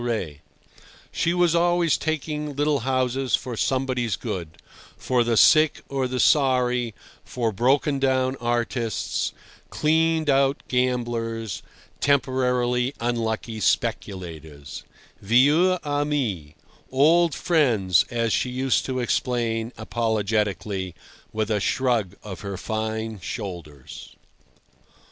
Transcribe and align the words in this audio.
She 1.11 1.31
was 1.31 1.53
always 1.53 1.95
taking 1.95 2.55
little 2.55 2.79
houses 2.79 3.35
for 3.35 3.55
somebody's 3.55 4.15
good, 4.15 4.57
for 4.97 5.23
the 5.23 5.37
sick 5.37 5.83
or 5.89 6.07
the 6.07 6.19
sorry, 6.19 6.95
for 7.23 7.51
broken 7.51 7.99
down 7.99 8.35
artists, 8.37 9.31
cleaned 9.69 10.27
out 10.27 10.63
gamblers, 10.67 11.61
temporarily 11.99 12.95
unlucky 12.99 13.59
speculators—vieux 13.59 15.77
amis—old 15.83 17.35
friends, 17.35 18.05
as 18.09 18.33
she 18.33 18.49
used 18.49 18.85
to 18.87 18.99
explain 18.99 19.71
apologetically, 19.77 20.95
with 21.31 21.51
a 21.51 21.59
shrug 21.59 22.15
of 22.23 22.39
her 22.39 22.57
fine 22.57 23.19
shoulders. 23.19 24.15